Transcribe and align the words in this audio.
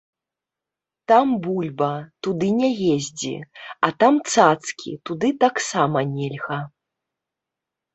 Там 1.11 1.27
бульба, 1.43 1.91
туды 2.29 2.49
не 2.63 2.71
ездзі, 2.95 3.35
а 3.87 3.93
там 4.01 4.13
цацкі, 4.33 4.91
туды 5.09 5.27
таксама 5.49 5.99
нельга. 6.21 6.65